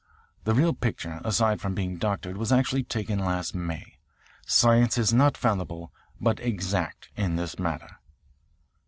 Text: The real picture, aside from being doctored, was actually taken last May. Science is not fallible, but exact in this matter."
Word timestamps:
The 0.45 0.55
real 0.55 0.73
picture, 0.73 1.21
aside 1.23 1.61
from 1.61 1.75
being 1.75 1.97
doctored, 1.97 2.35
was 2.35 2.51
actually 2.51 2.81
taken 2.83 3.19
last 3.19 3.53
May. 3.53 3.99
Science 4.47 4.97
is 4.97 5.13
not 5.13 5.37
fallible, 5.37 5.93
but 6.19 6.39
exact 6.39 7.09
in 7.15 7.35
this 7.35 7.59
matter." 7.59 7.99